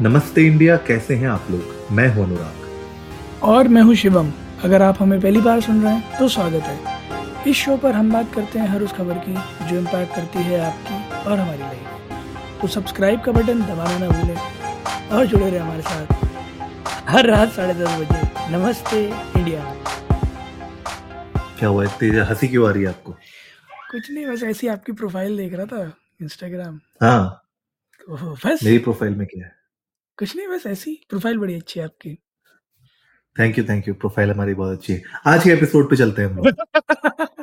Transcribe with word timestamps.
नमस्ते 0.00 0.42
इंडिया 0.42 0.76
कैसे 0.76 1.14
हैं 1.14 1.28
आप 1.28 1.46
लोग? 1.50 1.90
मैं 1.92 2.06
हूँ 2.14 2.24
अनुराग। 2.24 3.42
और 3.42 3.68
मैं 3.68 3.82
हूँ 3.82 3.94
शिवम। 3.94 4.32
अगर 4.64 4.82
आप 4.82 4.96
हमें 5.00 5.20
पहली 5.20 5.40
बार 5.40 5.60
सुन 5.60 5.82
रहे 5.82 5.92
हैं 5.94 6.18
तो 6.18 6.28
स्वागत 6.28 6.62
है। 6.62 7.50
इस 7.50 7.56
शो 7.56 7.76
पर 7.76 7.92
हम 7.92 8.12
बात 8.12 8.34
करते 8.34 8.58
हैं 8.58 8.66
हर 8.68 8.82
उस 8.82 8.92
खबर 8.92 9.18
की 9.18 9.34
जो 9.68 9.78
इम्पैक्ट 9.78 10.14
करती 10.16 10.42
है 10.42 10.60
आपकी 10.60 11.30
और 11.30 11.38
हमारी 11.38 11.58
लाइफ 11.58 12.60
तो 12.62 12.68
सब्सक्राइब 12.68 13.20
का 13.20 13.32
बटन 13.32 13.62
दबाना 13.62 13.98
ना 13.98 14.08
भूलें 14.08 15.16
और 15.16 15.26
जुड़े 15.26 15.50
रहे 15.50 15.58
हमारे 15.58 15.82
साथ 15.82 17.08
हर 17.08 17.30
रात 17.30 17.52
साढ़े 17.52 17.74
दस 17.74 17.98
बजे। 18.00 18.52
नमस्ते 18.56 19.06
इंडिया। 19.38 19.64
क्या 21.58 21.68
हुआ? 21.68 21.84
इतनी 21.84 22.08
हँसी 22.20 22.48
क्यों 22.48 22.68
आ 22.68 22.72
रही 22.72 22.82
है 22.82 22.88
आपको? 22.88 23.12
कुछ 23.90 24.10
नहीं 24.10 24.26
बस 24.26 24.42
ऐसी 24.42 24.68
आपकी 24.68 24.92
प्रोफ़ाइल 24.92 25.36
देख 25.36 25.54
रहा 25.54 25.66
था 25.66 25.92
इंस्टाग्राम 26.22 26.80
हाँ। 27.02 27.44
तो 28.00 28.34
बस। 28.46 28.64
मेरी 28.64 28.78
प्रोफ़ाइल 28.78 29.14
में 29.14 29.26
क्या 29.26 29.44
है? 29.44 29.63
कुछ 30.18 30.36
नहीं 30.36 30.48
बस 30.48 30.62
ऐसी 30.66 31.06
प्रोफ़ाइल 31.08 31.38
बड़ी 31.38 31.54
अच्छी 31.54 31.80
है 31.80 31.86
आपकी। 31.86 32.18
Thank 33.38 33.58
you 33.58 33.64
thank 33.64 33.88
you 33.88 33.94
profile 33.94 34.30
हमारी 34.30 34.54
बहुत 34.54 34.78
अच्छी 34.78 34.92
है। 34.92 35.02
आज 35.26 35.44
के 35.44 35.50
एपिसोड 35.50 35.90
पे 35.90 35.96
चलते 35.96 36.22
हैं 36.22 36.28
हम 36.28 36.36
लोग। 36.36 36.46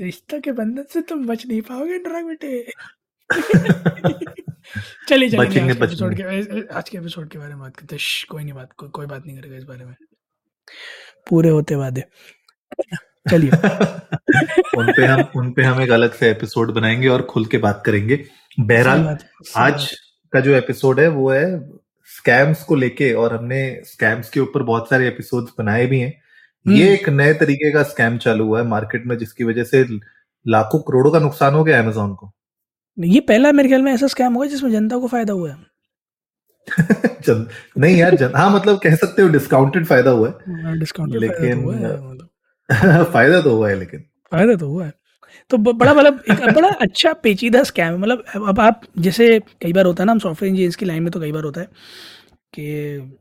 रिश्ता 0.00 0.38
के 0.38 0.52
बंधन 0.52 0.84
से 0.90 1.02
तुम 1.02 1.26
बच 1.26 1.46
नहीं 1.46 1.62
पाओगे 1.62 1.98
ड्रग 1.98 2.24
बेटे। 2.24 2.72
चलिए 5.08 5.30
चलिए 5.30 5.40
आज 5.40 5.54
के 5.54 5.84
एपिसोड 5.84 6.16
के 6.16 6.74
आज 6.74 6.88
के 6.88 6.98
एपिसोड 6.98 7.28
के 7.28 7.38
बारे 7.38 7.50
में 7.50 7.60
बात 7.60 7.76
करते 7.76 7.96
हैं। 7.96 8.24
कोई 8.30 8.44
नहीं 8.44 8.54
बात 8.54 8.72
कोई 8.72 8.88
कोई 8.88 9.06
बात 9.06 9.26
नहीं 9.26 9.40
करेगा 9.40 9.56
इस 9.56 9.64
बारे 9.64 9.84
में। 9.84 9.94
पूरे 11.28 11.48
होते 11.48 11.74
वादे। 11.74 12.04
चलिए। 13.30 13.50
उन 14.78 14.92
पे 14.92 15.06
हम 15.06 15.20
उन 15.36 15.52
पे 15.52 15.62
हम 15.62 15.80
एक 15.80 15.90
अलग 15.90 16.14
से 16.14 16.30
एपिसोड 16.30 16.70
बनाएँगे 16.70 17.08
और 17.08 17.22
खुल 17.22 17.46
के 17.46 17.58
बात 17.58 17.82
करेंगे। 17.86 18.24
बहरहाल 18.60 19.18
आज 19.56 20.01
का 20.32 20.40
जो 20.40 20.50
एपिसोड 20.54 21.00
है 21.00 21.08
वो 21.08 21.30
है 21.30 21.70
स्कैम्स 22.04 22.64
को 22.64 22.74
लेके 22.74 23.12
और 23.12 23.36
हमने 23.36 23.80
स्कैम्स 23.84 24.30
के 24.30 24.40
ऊपर 24.40 24.62
बहुत 24.62 24.90
सारे 24.90 25.08
एपिसोड्स 25.08 25.52
बनाए 25.58 25.86
भी 25.86 26.00
हैं। 26.00 26.22
हम्म। 26.66 26.76
ये 26.76 26.94
एक 26.94 27.08
नए 27.08 27.34
तरीके 27.34 27.72
का 27.72 27.82
स्कैम 27.82 28.18
चालू 28.18 28.44
हुआ 28.44 28.60
है 28.60 28.66
मार्केट 28.66 29.06
में 29.06 29.18
जिसकी 29.18 29.44
वजह 29.44 29.64
से 29.64 29.86
लाखों 30.48 30.78
करोड़ों 30.78 31.10
का 31.10 31.18
नुकसान 31.18 31.54
हो 31.54 31.64
गया 31.64 31.80
अमेजोन 31.80 32.14
को। 32.14 32.32
ये 32.98 33.20
पहला 33.20 33.52
मेरे 33.52 33.68
ख्याल 33.68 33.82
में 33.82 33.92
ऐसा 33.92 34.06
स्कैम 34.06 34.34
हुआ 34.34 34.44
है 34.44 34.50
जिसमें 34.50 34.72
जनता 34.72 34.98
को 34.98 35.08
फ़ायदा 35.08 35.32
हुआ 35.32 35.50
है। 35.50 35.56
जन, 37.20 37.48
नहीं 37.78 37.96
यार 37.96 38.14
जन, 38.14 38.32
हाँ 38.36 38.54
मतलब 38.54 38.78
कह 38.78 38.94
सकते 38.94 39.22
हो 39.22 39.28
डिस्काउंटेड 39.28 39.86
फ़ायदा 39.86 40.10
हुआ 40.10 40.28
है। 40.28 40.78
डिस्काउंट 40.78 41.12
फ़ायदा 41.12 41.34
तो 41.34 41.42
लेकिन- 41.42 41.64
हुआ 41.64 41.74
है 41.74 42.08
मतलब। 42.08 42.28
फ़ायदा 43.12 43.40
तो 43.40 43.56
हुआ 43.56 43.68
है 43.68 43.78
लेकिन। 43.78 44.04
फ़ायदा 44.32 44.54
तो 44.54 44.68
हुआ 44.68 44.84
है। 44.86 44.92
तो 45.50 45.58
बड़ा 45.58 45.94
मतलब 45.94 46.22
बड़ा 46.54 46.68
अच्छा 46.70 47.12
पेचीदा 47.14 47.62
स्कैम 47.64 47.92
है। 47.92 47.98
मतलब 47.98 48.24
अब 48.34 48.48
अब 48.48 48.60
आप 48.60 48.82
जैसे 48.98 49.38
कई 49.62 49.72
बार 49.72 49.86
होता 49.86 50.02
है 50.02 50.06
ना, 50.06 50.12
हम 50.12 50.18
सॉफ्टवेयर 50.18 50.50
इंजीनियर्स 50.50 50.76
की 50.76 50.86
लाइन 50.86 51.02
में 51.02 51.10
तो 51.12 51.20
कई 51.20 51.32
बार 51.32 51.44
होता 51.44 51.60
है 51.60 51.66
कि 52.54 53.18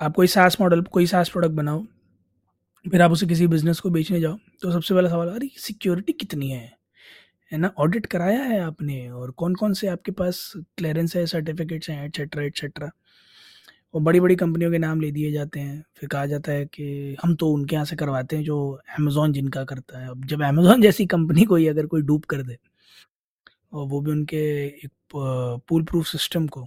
आप 0.00 0.14
कोई 0.14 0.26
सास 0.26 0.56
मॉडल 0.60 0.82
कोई 0.82 1.06
सास 1.06 1.28
प्रोडक्ट 1.28 1.52
बनाओ, 1.52 1.82
फिर 2.84 3.02
आप 3.02 3.12
उसे 3.12 3.26
किसी 3.26 3.46
बिज़नेस 3.46 3.80
को 3.80 3.90
बेचने 3.90 4.20
जाओ 4.20 4.38
तो 4.62 4.72
सबसे 4.72 4.94
पहला 4.94 5.08
सवाल, 5.08 5.28
अरे 5.28 5.50
सिक्योरिटी 5.58 6.12
कितनी 6.14 6.50
है? 6.50 6.70
है 7.52 7.58
ना? 7.58 7.70
ऑडिट 7.78 8.06
कराया 8.06 8.42
है 8.42 8.60
आपने? 8.60 9.08
और 9.10 9.30
कौन 9.32 9.54
कौन 9.54 9.72
से 9.74 9.88
आपके 9.88 10.12
पास 10.12 10.52
क्लियरेंस 10.78 11.16
है 11.16 11.24
सर्टिफिकेट्स 11.26 11.90
हैं 11.90 12.04
एटसेट्रा 12.04 12.42
एटसेट्रा 12.44 12.90
और 13.94 14.00
बड़ी 14.02 14.20
बड़ी 14.20 14.36
कंपनियों 14.36 14.70
के 14.72 14.78
नाम 14.78 15.00
ले 15.00 15.10
दिए 15.12 15.30
जाते 15.32 15.60
हैं। 15.60 15.82
फिर 15.96 16.08
कहा 16.08 16.26
जाता 16.26 16.52
है 16.52 16.64
कि 16.66 17.16
हम 17.24 17.34
तो 17.36 17.48
उनके 17.54 17.74
यहाँ 17.74 17.84
से 17.86 17.96
करवाते 17.96 18.36
हैं 18.36 18.44
जो 18.44 18.58
अमेज़ोन 18.98 19.32
जिनका 19.32 19.64
करता 19.64 19.98
है। 20.00 20.08
अब 20.10 20.24
जब 20.26 20.42
अमेज़ोन 20.44 20.82
जैसी 20.82 21.06
कंपनी 21.06 21.44
को 21.46 21.56
ही 21.56 21.66
अगर 21.68 21.86
कोई 21.86 22.02
डूब 22.02 22.24
कर 22.30 22.42
दे 22.42 22.56
और 23.72 23.86
वो 23.88 24.00
भी 24.00 24.10
उनके 24.10 24.38
एक 24.66 24.90
पूल 25.68 25.82
प्रूफ 25.84 26.06
सिस्टम 26.06 26.46
को, 26.48 26.66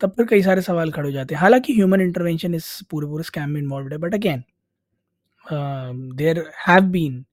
तब 0.00 0.10
फिर 0.16 0.26
कई 0.30 0.42
सारे 0.42 0.62
सवाल 0.62 0.90
खड़े 0.92 1.08
हो 1.08 1.12
जाते 1.12 1.34
हैं। 1.34 1.40
हालाँकि 1.42 1.74
ह्यूमन 1.74 2.00
इंटरवेंशन 2.00 2.54
इस 2.54 2.68
पूरे 2.90 3.06
पूरे 3.08 3.24
स्कैम 3.24 3.50
में 3.50 3.60
इन्वॉल्व 3.60 3.92
है 3.92 3.98
but 3.98 4.14
again 4.14 4.42
there 6.16 6.44
have 6.68 6.82
been 6.92 7.24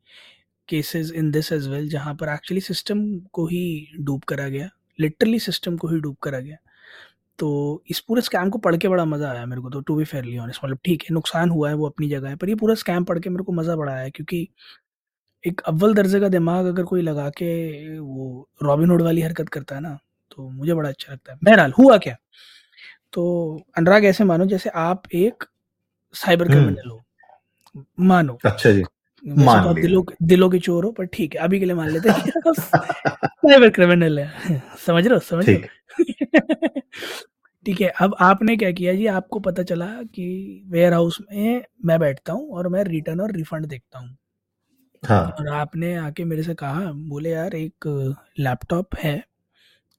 cases 0.69 1.11
in 1.16 1.31
this 1.31 1.51
as 1.53 1.67
well 1.69 1.89
जहाँ 1.89 2.16
पर 2.21 2.29
एक्चुअली 2.33 2.61
सिस्टम 2.61 3.03
को 3.33 3.47
ही 3.47 3.63
डूब 4.01 4.23
करा 4.29 4.47
गया। 4.50 4.69
लिटरली 5.00 5.39
सिस्टम 5.39 5.77
को 5.77 5.88
ही 5.89 6.00
डूब 6.01 6.16
करा 6.23 6.39
गया। 6.39 6.57
तो 7.39 7.83
इस 7.89 7.99
पूरे 7.99 8.21
स्कैम 8.21 8.49
को 8.49 8.57
पढ़ 8.59 8.75
के 8.75 8.87
बड़ा 8.87 9.05
मज़ा 9.05 9.29
आया 9.31 9.45
मेरे 9.45 9.61
को 9.61 9.69
तो 9.69 9.79
टू 9.81 9.95
बी 9.95 10.03
फेयरली 10.03 10.37
ऑनेस्ट 10.37 10.61
मतलब 10.65 10.79
ठीक 10.85 11.03
है 11.03 11.13
नुकसान 11.13 11.49
हुआ 11.49 11.69
है 11.69 11.75
वो 11.75 11.89
अपनी 11.89 12.09
जगह 12.09 12.29
है 12.29 12.35
पर 12.35 12.49
ये 12.49 12.55
पूरा 12.55 12.75
स्कैम 12.75 13.03
पढ़ 13.03 13.19
के 13.19 13.29
मेरे 13.29 13.43
को 13.43 13.51
मज़ा 13.51 13.75
बड़ा 13.75 13.93
आया 13.93 14.09
क्योंकि 14.09 14.47
एक 15.43 15.61
अव्वल 15.67 15.93
दर्जे 15.93 16.19
का 16.19 16.27
दिमाग 16.29 16.65
अगर 16.65 16.83
कोई 16.83 17.01
लगा 17.01 17.29
के 17.37 17.49
वो 17.99 18.47
रॉबिन 18.63 18.89
हुड 18.89 19.01
वाली 19.01 19.21
हरकत 19.21 19.49
करता 19.49 19.75
है 19.75 19.81
ना 19.81 19.97
तो 20.31 20.49
मुझे 20.49 20.73
बड़ा 20.73 20.89
अच्छा 20.89 21.13
लगता 21.13 21.31
है। 21.33 21.37
बहरहाल 21.43 21.73
हुआ 21.77 21.97
क्या? 21.97 22.15
तो 23.13 23.23
अनुराग 23.77 24.05
ऐसे 24.05 24.23
मानो 24.23 24.45
जैसे 24.45 24.69
आप 24.75 25.03
एक 25.15 25.43
साइबर 26.15 26.51
हम्म। 26.51 26.55
क्रिमिनल 26.55 26.89
हो। 26.89 27.85
मानो। 27.99 28.37
अच्छा 28.45 28.71
जी। 28.71 28.83
मान 29.23 29.63
तो 29.63 29.69
आप 29.69 29.75
दिलों 29.75 30.01
के 30.03 30.15
दिलों 30.25 30.49
के 30.49 30.59
चोर 30.59 30.85
हो 30.85 30.91
पर 30.91 31.05
ठीक 31.13 31.35
है 31.35 31.41
अभी 31.41 31.59
के 31.59 31.65
लिए 31.65 31.75
मान 31.75 31.89
लेते 31.89 32.09
हैं 32.09 32.53
साइबर 32.53 33.69
क्रिमिनल 33.69 34.19
है। 34.19 34.61
समझ 34.85 35.05
रहे 35.07 35.13
हो? 35.13 35.19
समझ 35.19 35.49
रहे 35.49 35.55
हो। 35.55 36.16
ठीक 37.65 37.81
है 37.81 37.87
अब 38.01 38.15
आपने 38.21 38.55
क्या 38.57 38.71
किया 38.71 38.93
जी? 38.93 39.05
आपको 39.07 39.39
पता 39.39 39.63
चला 39.63 39.85
कि 40.05 40.63
वेयर 40.67 40.93
हाउस 40.93 41.17
में 41.23 41.63
मैं 41.85 41.99
बैठता 41.99 42.33
हूँ 42.33 42.49
और 42.51 42.67
मैं 42.67 42.83
रिटर्न 42.83 43.21
और 43.21 43.31
रिफंड 43.31 43.65
देखता 43.65 43.99
हूँ। 43.99 44.17
हाँ। 45.03 45.25
और 45.29 45.47
आपने 45.49 45.95
आके 45.97 46.23
मेरे 46.25 46.43
से 46.43 46.53
कहा 46.55 46.91
बोले 47.09 47.29
यार 47.31 47.55
एक 47.55 47.87
लैपटॉप 48.39 48.95
है 48.95 49.21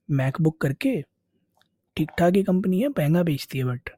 मैकबुक 0.09 0.59
करके 0.61 1.01
ठीक 1.97 2.09
ठाक 2.19 2.33
ही 2.35 2.43
कंपनी 2.43 2.79
है 2.81 2.87
महँगा 2.89 3.23
बेचती 3.23 3.57
है 3.57 3.63
बट 3.65 3.89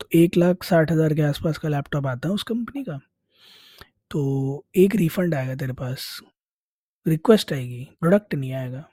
तो 0.00 0.08
एक 0.14 0.36
लाख 0.36 0.64
साठ 0.64 0.92
हज़ार 0.92 1.14
के 1.14 1.22
आसपास 1.22 1.58
का 1.58 1.68
लैपटॉप 1.68 2.06
आता 2.06 2.28
है 2.28 2.34
उस 2.34 2.42
कंपनी 2.42 2.84
का। 2.84 2.98
तो 4.10 4.64
एक 4.76 4.94
रिफंड 4.96 5.34
आएगा 5.34 5.54
तेरे 5.54 5.72
पास। 5.72 6.06
रिक्वेस्ट 7.06 7.52
आएगी 7.52 7.88
प्रोडक्ट 8.00 8.34
नहीं 8.34 8.52
आएगा। 8.52 8.84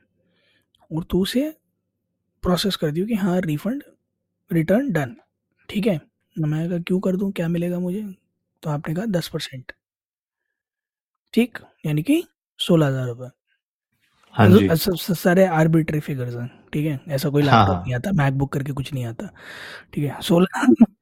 और 0.92 1.04
तू 1.04 1.22
उसे 1.22 1.54
प्रोसेस 2.48 2.76
कर 2.78 2.92
दियो 2.92 3.06
कि 3.08 3.16
हाँ 3.18 3.40
रिफंड 3.42 3.84
रिटर्न 4.52 4.92
डन 4.94 5.16
ठीक 5.70 5.88
है? 5.88 6.00
मैं 6.36 6.70
कहा 6.70 6.80
क्यों 6.80 7.00
कर 7.02 7.16
दूँ? 7.18 7.32
क्या 7.34 7.48
मिलेगा 7.50 7.80
मुझे? 7.80 8.04
तो 8.64 8.70
आपने 8.70 8.96
कहा 8.96 9.06
दस 9.12 9.28
परसेंट। 9.30 9.72
ठीक? 11.34 11.58
यानी 11.86 12.04
कि 12.04 12.24
सोलह 12.60 12.88
हज़ार 12.88 13.08
रुपये 13.08 13.30
हाँ 14.36 14.48
जी। 14.50 14.68
सारे 15.16 15.46
आर्बिट्री 15.48 16.00
फिगर्स 16.00 16.36
हैं 16.36 16.48
ठीक 16.74 16.86
है? 16.86 17.00
ऐसा 17.10 17.30
कोई 17.30 17.44
लैपटॉप 17.44 17.70
हाँ। 17.70 17.84
नहीं 17.84 17.94
आता 17.96 18.12
मैकबुक 18.14 18.52
करके 18.54 18.72
कुछ 18.74 18.94
नहीं 18.94 19.06
आता 19.06 19.30
ठीक 19.94 20.04
है? 20.06 20.22
सोलह 20.22 20.48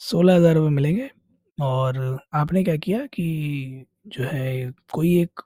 सोलह 0.00 0.36
हज़ार 0.36 0.54
रुपये 0.54 0.70
मिलेंगे। 0.70 1.10
और 1.58 1.98
आपने 2.34 2.62
क्या 2.64 2.76
किया 2.78 3.06
कि 3.08 3.86
जो 4.08 4.24
है 4.24 4.72
कोई 4.94 5.18
एक 5.22 5.40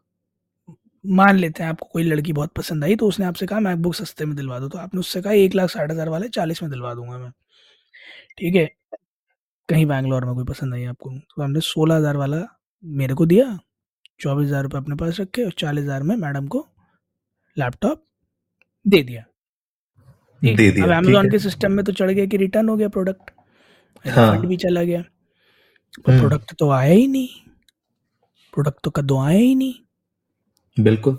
मान 1.04 1.36
लेते 1.36 1.62
हैं 1.62 1.70
आपको 1.70 1.86
कोई 1.92 2.02
लड़की 2.02 2.32
बहुत 2.32 2.52
पसंद 2.56 2.84
आई 2.84 2.96
तो 2.96 3.06
उसने 3.08 3.26
आपसे 3.26 3.46
कहा 3.46 3.60
मैकबुक 3.60 3.94
सस्ते 3.94 4.24
में 4.24 4.34
दिलवा 4.36 4.58
दो। 4.58 4.68
तो 4.68 4.78
आपने 4.78 5.00
उससे 5.00 5.22
कहा 5.22 5.32
एक 5.34 5.54
लाख 5.54 5.70
साठ 5.70 5.90
हज़ार 5.90 6.08
वाले 6.08 6.28
चालीस 6.30 6.62
में 6.62 6.70
दिलवा 6.70 6.94
दूँगा 6.94 7.18
मैं। 7.18 7.30
ठीक 8.38 8.54
है। 8.54 8.68
कहीं 9.68 9.86
बैंगलोर 9.86 10.24
में 10.24 10.34
कोई 10.34 10.44
पसंद 10.44 10.74
आई 10.74 10.84
आपको? 10.84 11.10
तो 11.10 11.42
हमने 11.42 11.60
सोलह 11.62 11.96
हज़ार 11.96 12.16
वाला 12.16 12.44
मेरे 12.84 13.14
को 13.14 13.26
दिया 13.26 13.58
चौबीस 14.20 14.46
हज़ार 14.46 14.62
रुपये 14.62 14.80
अपने 14.80 14.94
पास 14.96 15.20
रखे 15.20 15.44
और 15.44 15.52
चालीस 15.58 15.84
हज़ार 15.84 16.02
में 16.02 16.14
मैडम 16.18 16.46
को 16.46 16.66
लैपटॉप 17.56 18.02
दे 18.86 19.02
दिया। 19.02 19.24
दे 20.42 20.50
अब 20.50 20.56
दिया 20.56 20.86
ठीक 20.86 20.94
अमेजोन 20.94 21.30
के 21.30 21.38
सिस्टम 21.38 21.72
में 21.72 21.84
तो 21.84 21.92
चढ़ 21.92 22.10
गया 22.10 22.26
कि 22.26 22.36
रिटर्न 22.36 22.68
हो 22.68 22.76
गया 22.76 22.88
प्रोडक्ट 22.88 23.30
हाँ। 24.04 24.26
रिफंड 24.26 24.48
भी 24.48 24.56
चला 24.56 24.82
गया। 24.82 25.02
पर 25.96 26.12
हम्म। 26.12 26.20
प्रोडक्ट 26.20 26.54
तो 26.58 26.70
आया 26.70 26.92
ही 26.92 27.06
नहीं। 27.06 27.28
प्रोडक्ट 28.54 28.78
तो 28.84 28.90
कदों 28.90 29.24
आया 29.24 29.38
ही 29.38 29.54
नहीं। 29.54 29.74
बिल्कुल। 30.76 31.18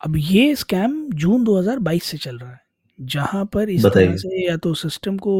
अब 0.00 0.16
ये 0.16 0.54
स्कैम 0.56 0.94
जून 1.12 1.44
2022 1.44 2.02
से 2.02 2.18
चल 2.18 2.38
रहा 2.38 2.50
है 2.52 2.60
जहाँ 2.98 3.44
पर 3.46 3.70
इस 3.70 3.84
तरह 3.86 4.16
से 4.16 4.46
या 4.46 4.56
तो 4.56 4.72
सिस्टम 4.74 5.16
को 5.18 5.34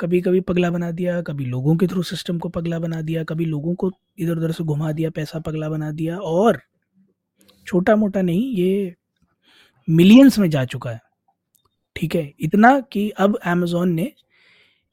कभी 0.00 0.20
कभी 0.20 0.40
पगला 0.40 0.70
बना 0.70 0.90
दिया 0.90 1.20
कभी 1.22 1.44
लोगों 1.44 1.76
के 1.76 1.86
थ्रू 1.86 2.02
सिस्टम 2.02 2.38
को 2.38 2.48
पगला 2.48 2.78
बना 2.78 3.00
दिया 3.02 3.24
कभी 3.24 3.44
लोगों 3.44 3.74
को 3.74 3.90
इधर 4.18 4.36
उधर 4.38 4.52
से 4.52 4.64
घुमा 4.64 4.92
दिया 4.92 5.10
पैसा 5.10 5.38
पगला 5.38 5.68
बना 5.68 5.90
दिया 5.90 6.16
और 6.18 6.60
छोटा 7.66 7.96
मोटा 7.96 8.22
नहीं 8.22 8.52
ये 8.56 8.94
मिलियंस 9.88 10.38
में 10.38 10.48
जा 10.50 10.64
चुका 10.64 10.90
है। 10.90 11.00
ठीक 11.96 12.14
है 12.14 12.32
इतना 12.40 12.78
कि 12.92 13.08
अब 13.10 13.38
अमेजोन 13.46 13.92
ने 13.92 14.12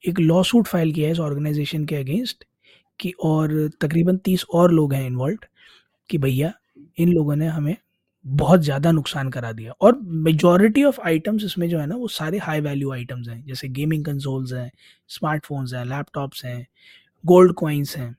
एक 0.04 0.20
लॉ 0.20 0.44
सूट 0.44 0.68
फ़ाइल 0.68 0.94
किया 0.94 1.08
है 1.08 1.12
इस 1.12 1.20
ऑर्गेनाइजेशन 1.20 1.86
के 1.86 1.96
अगेंस्ट 1.96 2.44
कि 3.00 3.14
और 3.26 3.52
तकरीबन 3.82 4.18
तीस 4.18 4.46
और 4.54 4.72
लोग 4.72 4.94
हैं 4.94 5.06
इन्वॉल्व 5.08 5.38
कि 6.10 6.18
भैया 6.18 6.54
इन 7.00 7.14
लोगों 7.14 7.36
ने 7.36 7.48
हमें 7.48 7.76
बहुत 8.26 8.62
ज़्यादा 8.62 8.92
नुकसान 8.92 9.30
करा 9.30 9.52
दिया। 9.52 9.72
और 9.82 10.00
मेजॉरिटी 10.24 10.84
ऑफ़ 10.84 11.00
आइटम्स 11.02 11.44
इसमें 11.44 11.68
जो 11.70 11.80
है 11.80 11.86
ना 11.88 11.96
वो 11.96 12.08
सारे 12.10 12.38
हाई 12.38 12.62
वैल्यू 12.62 12.92
आइटम्स 12.94 13.28
हैं। 13.30 13.44
जैसे 13.46 13.68
गेमिंग 13.70 14.06
कंसोल्स 14.06 14.54
हैं 14.54 14.72
स्मार्टफोन्स 15.10 15.74
हैं 15.74 15.86
लैपटॉप्स 15.86 16.44
हैं 16.46 16.66
गोल्ड 17.24 17.54
कॉइन्स 17.54 17.96
हैं 17.98 18.16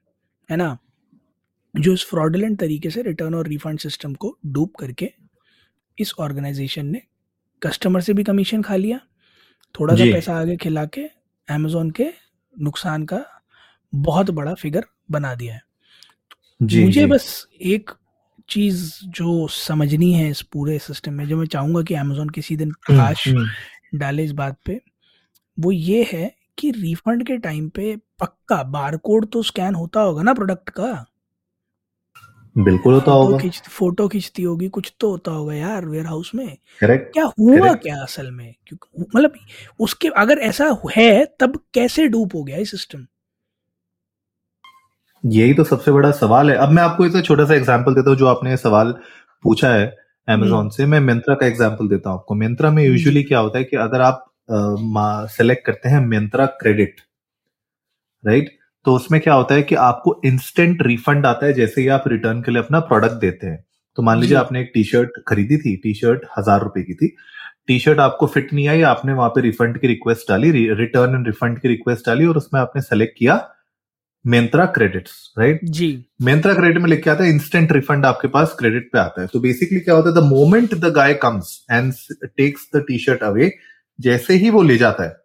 है 0.48 0.56
ना? 0.56 0.76
जो 1.74 1.92
इस 1.92 2.04
फ्रॉडलेंट 2.04 2.58
तरीके 2.60 2.90
से 2.90 3.02
रिटर्न 3.02 3.34
और 3.34 3.48
रिफंड 3.48 3.78
सिस्टम 3.78 4.14
को 4.14 4.36
डूब 4.46 4.70
करके 4.80 5.10
इस 5.98 6.12
ऑर्गेनाइजेशन 6.20 6.86
ने 6.86 7.02
कस्टमर 7.62 8.00
से 8.00 8.12
भी 8.12 8.24
कमीशन 8.24 8.62
खा 8.62 8.76
लिया। 8.76 9.00
थोड़ा 9.74 9.94
सा 9.94 10.04
पैसा 10.04 10.38
आगे 10.40 10.56
खिला 10.56 10.84
के 10.86 11.02
अमेजोन 11.48 11.90
के 11.90 12.06
नुकसान 12.54 13.04
का 13.04 13.24
बहुत 13.92 14.30
बड़ा 14.30 14.54
फिगर 14.54 14.84
बना 15.10 15.34
दिया 15.34 15.54
है। 15.54 15.62
जी 16.60 16.82
मुझे 16.84 17.00
जी। 17.00 17.06
बस 17.06 17.46
एक 17.62 17.90
चीज़ 18.50 19.04
जो 19.04 19.48
समझनी 19.48 20.12
है 20.12 20.30
इस 20.30 20.42
पूरे 20.42 20.78
सिस्टम 20.78 21.12
में 21.12 21.28
जो 21.28 21.36
मैं 21.36 21.46
चाहूँगा 21.46 21.82
कि 21.82 21.94
अमेजोन 21.94 22.28
किसी 22.28 22.56
दिन 22.56 22.68
हम्म, 22.68 22.84
प्रकाश 22.86 23.28
हम्म, 23.28 23.46
डाले 23.98 24.24
इस 24.24 24.32
बात 24.32 24.58
पे 24.66 24.80
वो 25.60 25.72
ये 25.72 26.08
है 26.12 26.34
कि 26.58 26.70
रिफंड 26.70 27.26
के 27.26 27.36
टाइम 27.38 27.68
पे 27.68 27.96
पक्का 28.20 28.62
बारकोड 28.62 29.26
तो 29.26 29.42
स्कैन 29.42 29.74
होता 29.74 30.00
होगा 30.00 30.22
ना 30.22 30.34
प्रोडक्ट 30.34 30.70
का? 30.70 31.06
बिल्कुल 32.58 32.94
होता 32.94 33.12
होगा। 33.12 33.38
खींच 33.38 33.62
फ़ोटो 33.68 34.08
खींचती 34.08 34.42
होगी 34.42 34.68
कुछ 34.68 34.92
तो 35.00 35.10
होता 35.10 35.32
होगा 35.32 35.54
यार 35.54 35.86
वेयर 35.86 36.06
हाउस 36.06 36.34
में। 36.34 36.56
करेक्ट 36.80 37.12
क्या 37.12 37.24
हुआ 37.24 37.60
करेक्ट 37.60 37.82
क्या 37.82 38.02
असल 38.02 38.30
में? 38.30 38.54
क्योंकि 38.66 39.00
मतलब 39.00 39.34
उसके 39.80 40.08
अगर 40.08 40.38
ऐसा 40.38 40.78
है 40.96 41.24
तब 41.40 41.64
कैसे 41.74 42.06
डूप 42.08 42.34
हो 42.34 42.44
गया 42.44 42.56
ये 42.56 42.64
सिस्टम 42.64 43.06
यही 45.24 45.54
तो 45.54 45.64
सबसे 45.64 45.92
बड़ा 45.92 46.10
सवाल 46.12 46.50
है। 46.50 46.56
अब 46.56 46.70
मैं 46.70 46.82
आपको 46.82 47.06
इसे 47.06 47.22
छोटा 47.22 47.44
सा 47.44 47.54
एग्ज़ाम्पल 47.54 47.94
देता 47.94 48.10
हूँ 48.10 48.18
जो 48.18 48.26
आपने 48.26 48.56
सवाल 48.58 48.94
पूछा 49.44 49.68
है 49.70 49.84
हम्म। 49.84 50.34
अमेजोन 50.34 50.68
से। 50.68 50.86
मैं 50.86 51.00
मिंत्रा 51.00 51.34
का 51.34 51.46
एग्ज़ाम्पल 51.46 51.88
देता 51.88 52.10
हूँ 52.10 52.18
आपको। 52.18 52.34
मिंत्रा 52.36 52.70
में 52.70 52.82
यूजुअली 52.84 53.22
क्या 53.22 53.38
होता 53.38 53.58
है 53.58 53.64
कि 53.64 53.76
अगर 53.78 54.00
आप 54.02 54.26
सेलेक्ट 55.30 55.64
करते 55.66 55.88
हैं 55.88 56.00
मिंत्रा 56.06 56.46
क्रेडिट 56.60 57.00
राइट 58.24 58.50
तो 58.86 58.94
उसमें 58.94 59.20
क्या 59.20 59.34
होता 59.34 59.54
है 59.54 59.62
कि 59.62 59.74
आपको 59.76 60.20
इंस्टेंट 60.24 60.82
रिफंड 60.82 61.26
आता 61.26 61.46
है 61.46 61.52
जैसे 61.52 61.80
ही 61.80 61.88
आप 61.88 62.04
रिटर्न 62.08 62.40
के 62.42 62.50
लिए 62.50 62.62
अपना 62.62 62.80
प्रोडक्ट 62.82 63.20
देते 63.20 63.46
हैं। 63.46 63.64
तो 63.98 64.02
मान 64.02 64.20
लीजिए 64.20 64.36
आपने 64.38 64.60
एक 64.60 64.70
टी 64.74 64.84
शर्ट 64.84 65.22
खरीदी 65.28 65.56
थी 65.58 65.74
टी 65.76 65.92
शर्ट 65.94 66.24
हज़ार 66.38 66.60
रुपए 66.62 66.82
की 66.82 66.94
थी। 66.94 67.14
टी 67.66 67.78
शर्ट 67.78 67.98
आपको 68.00 68.26
फिट 68.26 68.52
नहीं 68.52 68.66
आई 68.68 68.82
आपने 68.84 69.12
वहाँ 69.12 69.28
पे 69.30 69.40
रिफंड 69.40 69.78
की 69.80 69.86
रिक्वेस्ट 69.86 70.28
डाली 70.28 70.50
रिटर्न 70.74 71.14
एंड 71.14 71.26
रिफंड 71.26 71.58
की 71.60 71.68
रिक्वेस्ट 71.68 72.06
डाली 72.06 72.26
और 72.26 72.36
उसमें 72.36 72.60
आपने 72.60 72.82
सेलेक्ट 72.82 73.18
किया 73.18 73.36
मिंत्रा 74.24 74.64
क्रेडिट्स 74.66 75.12
राइट 75.38 75.60
जी। 75.64 75.86
मिंत्रा 76.22 76.54
क्रेडिट 76.54 76.78
में 76.78 76.88
लिख 76.90 77.02
के 77.04 77.10
आता 77.10 77.24
है 77.24 77.30
इंस्टेंट 77.30 77.72
रिफंड 77.72 78.06
आपके 78.06 78.28
पास 78.28 78.54
क्रेडिट 78.58 78.90
पे 78.92 78.98
आता 78.98 79.20
है। 79.22 79.26
तो 79.26 79.40
बेसिकली 79.40 79.80
क्या 79.80 79.94
होता 79.94 80.08
है 80.08 80.14
the 80.14 80.24
moment 80.24 80.74
the 80.74 80.92
guy 80.94 81.14
comes 81.14 81.66
and 81.70 81.92
takes 82.26 82.68
the 82.76 82.84
T 82.88 82.98
shirt 82.98 83.22
away 83.22 83.50
जैसे 83.98 84.34
ही 84.34 84.50
वो 84.50 84.62
ले 84.62 84.76
जाता 84.76 85.04
है 85.04 85.16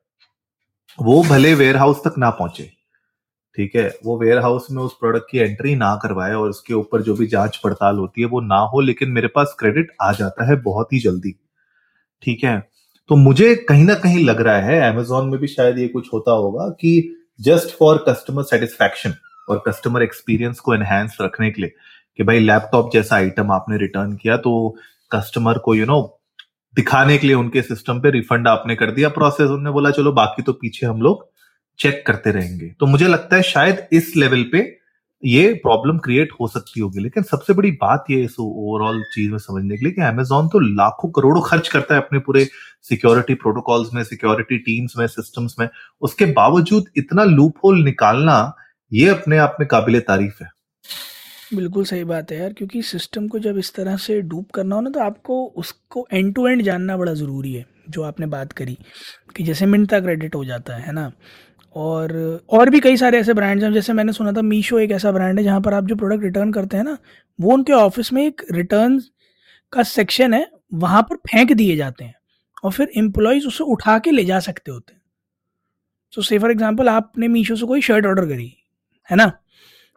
वो 1.00 1.22
भले 1.24 1.54
वेयर 1.54 1.78
हाउस 1.78 1.98
तक 1.98 2.14
ना 2.18 2.30
पहुँचे 2.30 2.70
ठीक 3.58 3.76
है? 3.76 3.94
वो 4.06 4.18
वेयर 4.20 4.40
हाउस 4.40 4.68
में 4.72 4.82
उस 4.84 4.94
प्रोडक्ट 5.00 5.26
की 5.32 5.38
एंट्री 5.38 5.76
ना 5.76 5.94
करवाए 5.96 6.34
और 6.34 6.50
उसके 6.50 6.74
ऊपर 6.74 7.02
जो 7.02 7.16
भी 7.16 7.28
जाँच 7.28 7.58
पड़ताल 7.64 7.98
होती 7.98 8.22
है 8.22 8.28
वो 8.28 8.42
ना 8.42 8.58
हो 8.74 8.82
लेकिन 8.82 9.10
मेरे 9.10 9.28
पास 9.28 9.56
क्रेडिट 9.60 9.92
आ 10.02 10.12
जाता 10.12 10.46
है 10.46 10.56
बहुत 10.62 10.94
ही 10.94 11.00
जल्दी 11.00 11.36
ठीक 12.24 12.44
है? 12.44 12.58
तो 13.10 13.16
मुझे 13.16 13.54
कहीं 13.70 13.86
ना 13.86 13.94
कहीं 13.94 14.26
लग 14.26 14.42
रहा 14.42 14.62
है 14.62 14.94
अमेजोन 14.94 15.30
में 15.30 15.40
भी 15.40 15.48
शायद 15.48 15.78
ये 15.80 15.88
कुछ 15.88 16.08
होता 16.14 16.32
होगा 16.32 16.68
कि 16.70 17.16
जस्ट 17.42 17.78
फॉर 17.78 18.06
कस्टमर 18.10 18.44
सेटिस्फैक्शन 18.44 19.14
और 19.50 19.64
कस्टमर 19.68 20.04
एक्सपीरियंस 20.04 20.60
को 20.60 20.76
एनहेंस 20.76 21.18
रखने 21.22 21.52
के 21.52 21.62
लिए 21.62 21.72
कि 22.18 22.24
भाई 22.24 22.40
लैपटॉप 22.40 22.90
जैसा 22.94 23.16
आइटम 23.16 23.52
आपने 23.52 23.78
रिटर्न 23.78 24.16
किया 24.16 24.38
तो 24.38 24.76
कस्टमर 25.12 25.58
को 25.58 25.76
यू 25.76 25.86
नो 25.86 26.22
दिखाने 26.76 27.18
के 27.18 27.28
लिए 27.28 27.36
उनके 27.36 27.62
सिस्टम 27.62 28.00
पे 28.00 28.10
रिफंड 28.12 28.48
आपने 28.48 28.76
कर 28.76 28.92
दिया 28.92 29.10
प्रोसेस 29.10 29.48
उन्होंने 29.48 29.70
बोला, 29.70 29.92
चलो, 29.92 30.12
बाकी 30.12 30.42
तो 30.42 30.54
पीछे 30.54 30.86
हम 30.86 31.02
लोग 31.02 31.30
चेक 31.80 32.04
करते 32.08 32.32
रहेंगे। 32.32 32.68
तो 32.80 32.86
मुझे 32.86 33.08
लगता 33.08 33.36
है 33.36 33.42
शायद 33.42 33.88
इस 33.92 34.14
लेवल 34.18 34.44
पे 34.52 34.78
ये 35.24 35.54
प्रॉब्लम 35.56 35.98
क्रिएट 35.98 36.32
हो 36.40 36.48
सकती 36.48 36.80
होगी, 36.80 37.00
लेकिन 37.00 37.24
सबसे 37.24 37.54
बड़ी 37.54 37.72
बात 37.74 38.06
ये 38.10 38.24
इस 38.24 38.36
ओवरऑल 38.40 39.02
चीज़ 39.14 39.32
में 39.32 39.38
समझने 39.38 39.78
के 39.78 39.86
लिए 39.86 39.94
कि 39.94 40.02
अमेजोन 40.04 40.48
तो 40.48 40.60
लाखों 40.60 41.10
करोड़ों 41.12 41.42
खर्च 41.42 41.68
करता 41.68 41.96
है 41.96 42.02
अपने 42.02 42.20
पूरे 42.20 42.46
सिक्योरिटी 42.86 43.34
प्रोटोकॉल्स 43.36 43.94
में 43.94 44.04
सिक्योरिटी 44.04 44.58
टीम्स 44.60 44.98
में 44.98 45.06
सिस्टम्स 45.08 45.56
में। 45.60 45.68
उसके 46.02 46.26
बावजूद 46.34 46.90
इतना 46.98 47.24
लूप 47.26 47.54
होल 47.64 47.84
निकालना, 47.84 48.54
ये 48.92 49.08
अपने 49.10 49.38
आप 49.38 49.58
में 49.60 49.68
काबिल 49.68 50.00
तारीफ़ 50.02 50.44
है। 50.44 50.50
बिल्कुल 51.54 51.84
सही 51.86 52.04
बात 52.04 52.32
है 52.32 52.38
यार, 52.40 52.54
क्योंकि 52.54 52.82
सिस्टम 52.84 53.28
को 53.28 53.40
जब 53.40 53.58
इस 53.58 53.74
तरह 53.76 53.98
से 53.98 54.22
डूब 54.24 54.46
करना 54.54 54.76
हो 54.76 54.82
ना 54.82 54.90
तो 54.90 55.00
आपको 55.00 55.44
उसको 55.58 56.08
एंड 56.14 56.34
टू 56.36 56.48
एंड 56.48 56.62
जानना 56.62 56.98
बड़ा 56.98 57.14
ज़रूरी 57.14 57.54
है, 57.54 57.66
जो 57.90 58.04
आपने 58.04 58.26
बात 58.28 58.52
करी, 58.54 58.78
कि 59.36 59.44
जैसे 59.44 59.66
मिनता 59.66 60.00
क्रेडिट 60.00 60.36
हो 60.36 60.44
जाता 60.46 60.76
है 60.78 60.94
ना? 60.94 61.12
और 61.75 62.13
और 62.50 62.69
भी 62.69 62.80
कई 62.80 62.98
सारे 62.98 63.19
ऐसे 63.19 63.33
ब्रांड्स 63.33 63.63
हैं, 63.63 63.72
जैसे 63.74 63.94
मैंने 63.94 64.12
सुना 64.13 64.31
था 64.31 64.42
मीशो 64.44 64.80
एक 64.80 64.92
ऐसा 64.92 65.12
ब्रांड 65.12 65.39
है, 65.39 65.44
जहाँ 65.44 65.62
पर 65.62 65.74
आप 65.74 65.86
जो 65.86 65.95
प्रोडक्ट 65.95 66.24
रिटर्न 66.24 66.51
करते 66.54 66.77
हैं 66.77 66.83
ना, 66.83 66.98
वो 67.39 67.54
उनके 67.54 67.74
ऑफ़िस 67.74 68.13
में 68.13 68.25
एक 68.25 68.42
रिटर्न 68.51 69.00
का 69.74 69.83
सेक्शन 69.86 70.33
है, 70.33 70.48
वहाँ 70.74 71.01
पर 71.04 71.16
फेंक 71.27 71.51
दिए 71.54 71.75
जाते 71.75 72.04
हैं 72.04 72.16
और 72.63 72.72
फिर 72.72 72.92
एम्प्लॉयज़ 72.98 73.48
उसे 73.48 73.63
उठा 73.66 73.98
के 74.00 74.12
ले 74.12 74.25
जा 74.25 74.39
सकते 74.42 74.72
होते 74.72 74.94
हैं। 74.94 75.01
सो 76.13 76.22
से 76.22 76.39
फॉर 76.39 76.51
एग्ज़ाम्पल 76.51 76.89
आपने 76.89 77.27
मीशो 77.27 77.56
से 77.56 77.66
कोई 77.66 77.81
शर्ट 77.81 78.06
ऑर्डर 78.06 78.25
करी, 78.25 78.54
है 79.10 79.18
ना? 79.18 79.31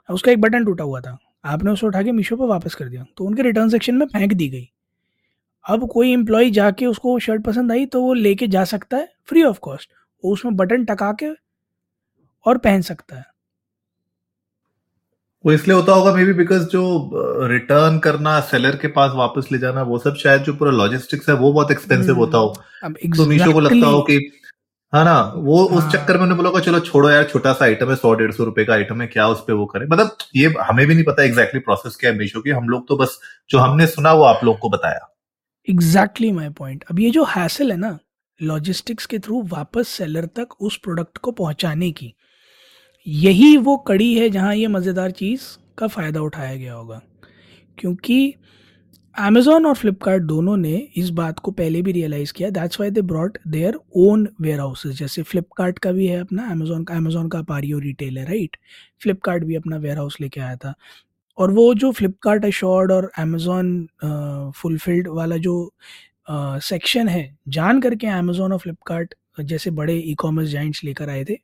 उसका 0.09 0.33
एक 0.33 0.41
बटन 0.41 0.65
टूटा 0.65 0.85
हुआ 0.85 1.01
था, 1.01 1.19
आपने 1.45 1.71
उसे 1.71 1.87
उठा 1.87 2.03
के 2.03 2.13
मीशो 2.13 2.37
पर 2.37 2.47
वापस 2.47 2.75
कर 2.75 2.89
दिया 2.89 3.05
तो 3.17 3.25
उनके 3.25 3.43
रिटर्न 3.43 3.69
सेक्शन 3.69 3.95
में 3.95 4.07
फेंक 4.07 4.33
दी 4.33 4.49
गई। 4.49 4.69
अब 5.65 5.89
कोई 5.89 6.13
एम्प्लॉय 6.13 6.51
जाके 6.51 6.87
उसको 6.87 7.19
शर्ट 7.19 7.45
पसंद 7.45 7.73
आई 7.73 7.87
तो 7.87 8.03
वो 8.03 8.13
लेके 8.15 8.47
जा 8.49 8.65
सकता 8.67 8.97
है 8.97 9.09
फ्री 9.29 9.43
ऑफ़ 9.45 9.59
कॉस्ट 9.63 9.91
उसमें 10.25 10.57
बटन 10.57 10.85
टका 10.85 11.13
के 11.13 11.27
और 12.49 12.59
पहन 12.59 12.81
सकता 12.83 13.17
है। 13.17 13.25
वो 15.45 15.53
इसलिए 15.53 15.77
होता 15.77 15.93
होगा 15.93 16.13
मे 16.15 16.25
बी 16.25 16.33
बिकॉज़ 16.35 16.65
जो 16.69 16.81
रिटर्न 17.49 17.99
करना 17.99 18.39
सेलर 18.47 18.77
के 18.77 18.89
पास 18.95 19.13
वापस 19.17 19.49
ले 19.53 19.59
जाना 19.59 19.83
वो 19.85 19.99
सब 19.99 20.15
शायद 20.17 20.43
जो 20.43 20.55
पूरा 20.55 20.71
लॉजिस्टिक्स 20.73 21.29
है 21.29 21.35
वो 21.37 21.53
बहुत 21.53 21.71
एक्सपेंसिव 21.71 22.17
होता 22.17 22.39
हो। 22.39 22.49
अब 22.85 22.97
तो 23.17 23.27
मीशो 23.27 23.53
को 23.53 23.61
लगता 23.61 23.87
हो 23.87 24.01
कि 24.03 24.17
है 24.93 25.05
ना 25.05 25.21
वो 25.37 25.57
हाँ. 25.61 25.79
उस। 25.79 25.93
चक्कर 25.93 26.17
में 26.17 26.23
उन्होंने 26.23 26.43
बोला 26.43 26.61
चलो 26.61 26.81
छोड़ो 26.81 27.11
यार 27.11 27.25
छोटा 27.25 27.53
सा 27.53 27.65
आइटम 27.65 27.91
है 27.91 27.97
सौ 27.97 28.13
डेढ़ 28.15 28.33
सौ 28.33 28.45
रुपए 28.45 28.65
का 28.65 28.73
आइटम 28.75 29.01
है 29.03 29.07
क्या 29.07 29.27
उस 29.29 29.41
पे 29.47 29.53
वो 29.53 29.67
करें? 29.67 29.87
मतलब 29.87 30.17
ये 30.37 30.55
हमें 30.61 30.87
भी 30.87 30.95
नहीं 30.95 31.05
पता 31.05 31.23
एग्जैक्टली 31.23 31.61
प्रोसेस 31.61 31.97
क्या 31.97 32.11
है 32.11 32.19
मीशो 32.19 32.41
की 32.41 32.51
हम 32.51 32.69
लोग 32.69 32.87
तो 32.89 32.97
बस 32.97 33.19
जो 33.51 33.59
हमने 33.59 33.87
सुना 33.87 34.13
वो 34.13 34.23
आप 34.25 34.45
लोग 34.45 34.59
को 34.59 34.69
बताया। 34.69 35.09
एग्जैक्टली 35.69 36.33
माई 36.33 36.49
पॉइंट 36.59 36.85
अब 36.91 37.01
ये 37.01 37.11
जो 37.11 37.25
हैसल 37.27 37.71
है 37.71 37.77
ना 37.79 37.99
लॉजिस्टिक्स 38.41 39.07
के 39.07 39.19
थ्रू 39.19 39.43
वापस 39.49 39.89
सेलर 39.89 40.27
तक 40.37 40.61
उस 40.61 40.77
प्रोडक्ट 40.77 41.19
को 41.19 41.33
पहुँचाने 41.33 41.91
की 41.93 42.15
यही 43.07 43.57
वो 43.57 43.77
कड़ी 43.89 44.13
है 44.15 44.29
जहाँ 44.31 44.55
ये 44.57 44.67
मज़ेदार 44.69 45.11
चीज़ 45.11 45.43
का 45.79 45.87
फ़ायदा 45.87 46.21
उठाया 46.21 46.55
गया 46.57 46.75
होगा। 46.75 47.01
क्योंकि 47.79 48.35
अमेजोन 49.17 49.67
और 49.67 49.75
फ्लिपकार्ट 49.75 50.23
दोनों 50.23 50.57
ने 50.57 50.75
इस 50.97 51.11
बात 51.11 51.39
को 51.39 51.51
पहले 51.51 51.83
भी 51.83 51.93
रियलाइज़ 51.93 52.33
किया 52.33 52.51
that's 52.51 52.81
why 52.81 52.91
they 52.91 53.03
brought 53.03 53.39
their 53.49 53.79
own 53.99 54.29
warehouses 54.61 54.99
जैसे 54.99 55.23
फ्लिपकार्ट 55.23 55.79
का 55.79 55.93
भी 55.93 56.07
है 56.07 56.21
अपना 56.21 56.51
अमेजोन 56.51 56.85
का 56.85 56.95
अमेजोन 56.97 57.29
का 57.29 57.43
पारियो 57.43 57.79
रिटेल 57.79 58.19
है 58.19 58.25
राइट 58.27 58.57
फ्लिपकार्ट 59.03 59.45
भी 59.45 59.55
अपना 59.57 59.77
वेयर 59.77 59.97
हाउस 59.99 60.17
लेके 60.21 60.41
आया 60.41 60.57
था। 60.57 60.75
और 61.39 61.51
वो 61.53 61.73
जो 61.75 61.91
फ्लिपकार्ट 61.93 62.45
अशोर्ड 62.47 62.93
और 62.93 63.11
अमेजोन 63.19 63.89
फुलफिल्ड 64.57 65.09
वाला 65.09 65.37
जो 65.39 65.73
सेक्शन 66.31 67.09
है, 67.09 67.37
जान 67.49 67.81
करके 67.81 68.07
अमेजोन 68.09 68.53
और 68.53 68.59
फ्लिपकार्ट 68.59 69.15
जैसे 69.41 69.71
बड़े 69.73 69.95
ई 69.99 70.15
कॉमर्स 70.19 70.49
जाइंट्स 70.51 70.85
लेकर 70.85 71.11
आए 71.11 71.25
थे 71.25 71.35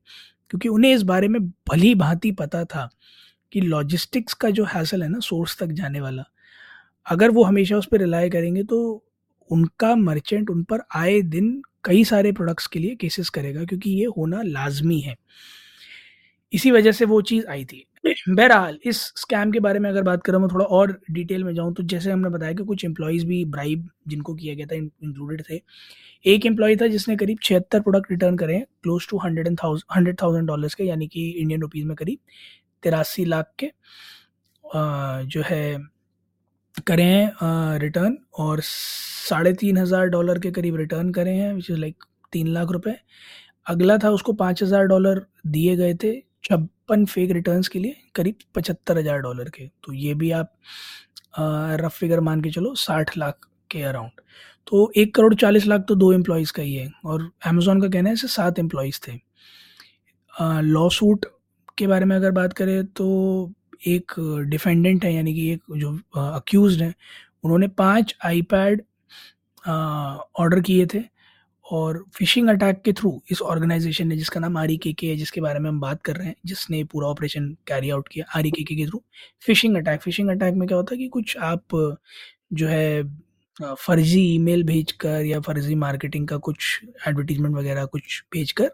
क्योंकि 0.51 0.69
उन्हें 0.69 0.95
इस 0.95 1.03
बारे 1.03 1.29
में 1.29 1.41
भली 1.69 1.95
भांति 1.95 2.31
पता 2.33 2.65
था 2.65 2.89
कि 3.53 3.61
लॉजिस्टिक्स 3.61 4.35
का 4.35 4.51
जो 4.51 4.65
हैसल 4.65 5.03
है 5.03 5.09
ना 5.09 5.19
सोर्स 5.21 5.59
तक 5.59 5.73
जाने 5.73 6.01
वाला, 6.01 6.25
अगर 7.07 7.31
वो 7.31 7.45
हमेशा 7.45 7.77
उस 7.77 7.87
पर 7.87 8.01
रिलाई 8.01 8.31
करेंगे 8.31 8.63
तो 8.65 9.05
उनका 9.51 9.95
मर्चेंट 9.97 10.51
उन 10.51 10.63
पर 10.65 10.83
आए 10.97 11.21
दिन 11.23 11.61
कई 11.85 12.05
सारे 12.05 12.33
प्रोडक्ट्स 12.33 12.67
के 12.67 12.79
लिए 12.79 12.95
केसेस 12.95 13.29
करेगा, 13.31 13.65
क्योंकि 13.65 13.91
ये 13.91 14.05
होना 14.17 14.43
लाजमी 14.43 15.01
है। 15.01 15.17
इसी 16.55 16.71
वजह 16.71 16.93
से 16.93 17.05
वो 17.05 17.21
चीज़ 17.23 17.47
आई 17.47 17.65
थी। 17.65 17.85
बहरहाल, 18.05 18.79
इस 18.85 19.01
स्कैम 19.17 19.51
के 19.53 19.61
बारे 19.61 19.79
में 19.79 19.89
अगर 19.91 20.03
बात 20.03 20.23
करूँ, 20.25 20.41
मैं 20.41 20.49
थोड़ा 20.49 20.65
और 20.67 20.99
डिटेल 21.11 21.45
में 21.45 21.55
जाऊँ 21.55 21.73
तो 21.75 21.83
जैसे 21.85 22.11
हमने 22.11 22.29
बताया 22.31 22.53
कि 22.53 22.65
कुछ 22.65 22.85
एम्प्लॉयज़ 22.85 23.25
भी 23.27 23.45
ब्राइब 23.47 23.89
जिनको 24.09 24.35
किया 24.35 24.55
गया 24.55 24.67
था 24.67 24.75
इंक्लूडेड 24.75 25.43
थे। 25.51 25.61
एक 26.25 26.47
एम्प्लॉय 26.47 26.77
था 26.77 26.87
जिसने 26.87 27.17
करीब 27.17 27.39
छिहत्तर 27.43 27.81
प्रोडक्ट 27.81 28.11
रिटर्न 28.11 28.37
करे 28.37 28.59
close 28.83 29.09
to 29.11 29.19
hundred 29.19 29.47
and 29.47 29.59
thousand 29.63 29.97
hundred 29.97 30.17
thousand 30.23 30.47
dollars 30.49 30.75
के, 30.75 30.85
यानी 30.85 31.07
कि 31.07 31.29
इंडियन 31.31 31.61
रुपीज़ 31.63 31.87
में 31.87 31.97
करीब 31.97 32.19
तिरासी 32.83 33.25
लाख 33.25 33.51
के 33.59 33.71
जो 35.27 35.43
है, 35.45 35.79
करें 36.87 37.79
रिटर्न 37.81 38.17
और 38.39 38.61
साढ़े 38.63 39.53
तीन 39.55 39.79
हज़ार 39.79 40.07
डॉलर 40.09 40.39
के 40.39 40.51
करीब 40.51 40.77
रिटर्न 40.77 41.11
करे 41.13 41.33
हैं 41.33 41.53
विच 41.55 41.71
इज़ 41.71 41.79
लाइक 41.79 42.05
तीन 42.33 42.49
लाख 42.49 42.71
रुपए। 42.71 42.95
अगला 43.67 43.99
था 43.99 44.11
उसको 44.11 44.33
पाँच 44.35 44.63
हज़ार 44.63 44.87
डॉलर 44.87 45.25
दिए 45.49 45.77
गए 45.77 45.95
थे 45.95 46.13
छप्पन 46.45 47.05
फेक 47.07 47.31
रिटर्न्स 47.33 47.69
के 47.69 47.79
लिए 47.79 47.97
करीब 48.15 48.35
पचहत्तर 48.55 48.99
हज़ार 48.99 49.19
डॉलर 49.21 49.49
के। 49.49 49.67
तो 49.85 49.93
ये 49.95 50.15
भी 50.15 50.31
आप 50.33 50.53
रफ 51.81 51.99
फिगर 51.99 52.21
मान 52.21 52.41
के 52.41 52.51
चलो 52.51 52.75
साठ 52.77 53.17
लाख 53.19 53.49
के 53.71 53.83
अराउंड 53.83 54.21
तो 54.67 54.91
एक 54.97 55.15
करोड़ 55.15 55.35
चालीस 55.35 55.67
लाख 55.67 55.85
तो 55.89 55.95
दो 55.95 56.13
एम्प्लॉयज़ 56.13 56.53
का 56.53 56.63
ही 56.63 56.75
है 56.75 56.91
और 57.05 57.31
अमेज़ोन 57.47 57.81
का 57.81 57.89
कहना 57.89 58.09
है 58.09 58.15
ऐसे 58.15 58.29
सात 58.29 58.59
एम्प्लॉयज़ 58.59 59.01
थे। 59.07 59.13
लॉ 60.63 60.89
सूट 60.91 61.27
के 61.79 61.87
बारे 61.87 62.05
में 62.05 62.15
अगर 62.17 62.31
बात 62.33 62.53
करें 62.53 62.85
तो 62.87 63.53
एक 63.87 64.13
डिफेंडेंट 64.49 65.05
है, 65.05 65.13
यानी 65.15 65.35
कि 65.35 65.51
एक 65.53 65.63
जो 65.77 65.93
अक्यूज़ 66.19 66.83
हैं, 66.83 66.95
उन्होंने 67.45 67.69
पाँच 67.79 68.15
आईपैड 68.25 68.83
ऑर्डर 69.65 70.61
किए 70.61 70.87
थे। 70.87 71.03
और 71.67 72.05
फिशिंग 72.15 72.49
अटैक 72.49 72.81
के 72.85 72.93
थ्रू 72.93 73.21
इस 73.31 73.41
ऑर्गेनाइजेशन 73.43 74.09
ने 74.09 74.17
जिसका 74.17 74.41
नाम 74.41 74.57
आर 74.57 74.75
के 74.83 74.93
के 74.93 75.07
है, 75.07 75.17
जिसके 75.17 75.41
बारे 75.41 75.59
में 75.59 75.69
हम 75.71 75.81
बात 75.81 76.03
कर 76.03 76.17
रहे 76.17 76.27
हैं, 76.29 76.35
जिसने 76.47 76.83
पूरा 76.85 77.09
ऑपरेशन 77.09 77.49
कैरी 77.67 77.91
आउट 77.91 78.09
किया 78.09 78.25
आर 78.37 78.49
के 78.49 78.65
के 78.65 78.87
through 78.87 79.03
phishing 79.47 79.77
attack 79.77 80.01
phishing 80.03 80.31
attack 80.31 80.55
में 80.55 80.67
क्या 80.69 80.77
होता 80.79 80.95
है 80.95 80.99
कि 80.99 81.09
कुछ 81.09 81.37
आप, 81.37 81.63
जो 82.53 82.67
है 82.67 83.03
फर्जी 83.79 84.21
ईमेल 84.35 84.63
भेजकर 84.65 85.25
या 85.25 85.41
फर्जी 85.41 85.75
मार्केटिंग 85.75 86.29
का 86.29 86.37
कुछ 86.37 86.81
एडवर्टीजमेंट 87.09 87.57
वगैरह 87.57 87.85
कुछ 87.85 88.23
भेजकर 88.33 88.71